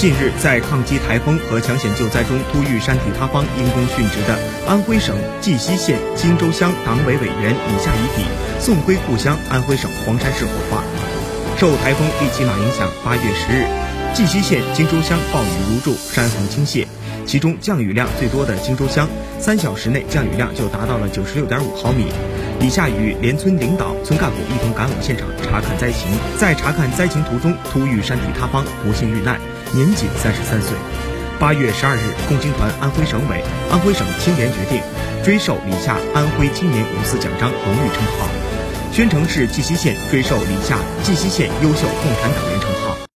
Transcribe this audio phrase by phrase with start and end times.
[0.00, 4.34] 近日，在抗击台风和抢险救灾中突遇山体塌方因公殉职的
[4.66, 8.24] 安徽省绩溪县金州乡党委委员李夏遗体
[8.58, 10.82] 送归故乡安徽省黄山市火化。
[11.58, 13.66] 受台风利奇马影响，八月十日，
[14.12, 16.86] 绩溪县荆州乡暴雨如注，山洪倾泻。
[17.26, 19.08] 其中降雨量最多的荆州乡，
[19.38, 22.06] 三小时内降雨量就达到了九十六点五毫米。
[22.58, 29.38] 李夏与连村领导、村干部一同赶往现场查看灾情，在查看灾情途中突遇山体塌方，不幸遇难，
[29.72, 30.76] 年仅三十三岁。
[31.38, 34.82] 八月十二日，共青团安徽省委、安徽省青联决定
[35.24, 38.28] 追授李夏安徽青年五四奖章荣誉称号，
[38.92, 43.00] 宣城市绩溪县追授李夏绩溪县优秀共产党员称号。